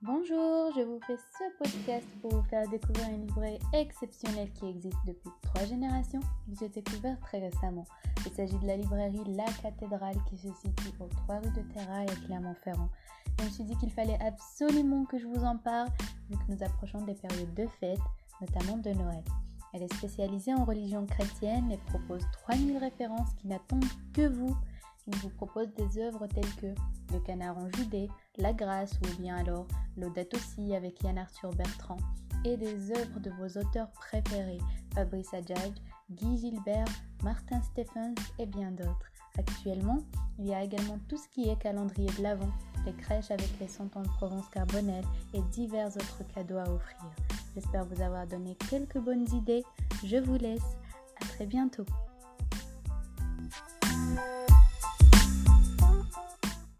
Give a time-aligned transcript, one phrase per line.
[0.00, 4.96] Bonjour, je vous fais ce podcast pour vous faire découvrir une librairie exceptionnelle qui existe
[5.04, 7.84] depuis trois générations et que j'ai découvert très récemment.
[8.24, 12.06] Il s'agit de la librairie La Cathédrale qui se situe aux trois rues de Terrail
[12.08, 12.88] à Clermont-Ferrand.
[13.40, 15.88] Je me suis dit qu'il fallait absolument que je vous en parle
[16.30, 17.98] vu que nous approchons des périodes de fête,
[18.40, 19.24] notamment de Noël.
[19.74, 24.56] Elle est spécialisée en religion chrétienne et propose 3000 références qui n'attendent que vous.
[25.08, 26.74] Il vous propose des œuvres telles que
[27.12, 31.96] Le canard en Judée, La Grâce ou bien alors L'Odette aussi avec Yann Arthur Bertrand
[32.44, 34.60] et des œuvres de vos auteurs préférés
[34.94, 35.74] Fabrice Adjadj,
[36.10, 36.86] Guy Gilbert,
[37.22, 39.10] Martin Stephens et bien d'autres.
[39.38, 39.98] Actuellement,
[40.38, 42.52] il y a également tout ce qui est calendrier de l'Avent,
[42.84, 47.10] les crèches avec les cent ans de Provence Carbonel et divers autres cadeaux à offrir.
[47.54, 49.64] J'espère vous avoir donné quelques bonnes idées.
[50.04, 50.76] Je vous laisse.
[51.20, 51.84] À très bientôt.